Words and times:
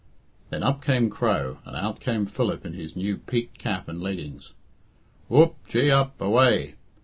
Then 0.49 0.63
up 0.63 0.83
came 0.83 1.11
Crow, 1.11 1.59
and 1.63 1.75
out 1.75 1.99
came 1.99 2.25
Philip 2.25 2.65
in 2.65 2.73
his 2.73 2.95
new 2.95 3.17
peaked 3.17 3.59
cap 3.59 3.87
and 3.87 4.01
leggings. 4.01 4.51
Whoop! 5.27 5.57
Gee 5.67 5.91
up! 5.91 6.19
Away! 6.19 6.73